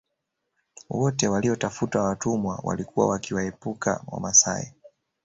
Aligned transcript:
Wote 0.89 1.27
waliotafuta 1.27 2.01
watumwa 2.03 2.59
walikuwa 2.63 3.07
wakiwaepuka 3.07 4.03
Wamasai 4.07 4.73